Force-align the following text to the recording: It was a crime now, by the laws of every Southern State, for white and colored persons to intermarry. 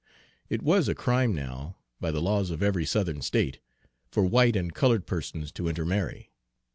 It 0.49 0.63
was 0.63 0.87
a 0.89 0.95
crime 0.95 1.35
now, 1.35 1.77
by 1.99 2.09
the 2.09 2.23
laws 2.23 2.49
of 2.49 2.63
every 2.63 2.85
Southern 2.87 3.21
State, 3.21 3.59
for 4.09 4.25
white 4.25 4.55
and 4.55 4.73
colored 4.73 5.05
persons 5.05 5.51
to 5.51 5.67
intermarry. 5.67 6.31